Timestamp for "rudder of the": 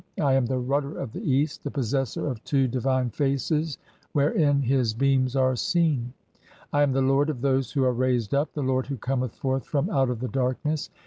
0.57-1.21